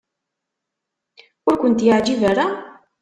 Ur 1.49 1.55
kent-yeɛjib 1.61 2.21
ara? 2.31 2.45